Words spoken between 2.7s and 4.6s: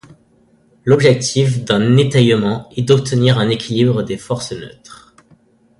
est d'obtenir un équilibre des forces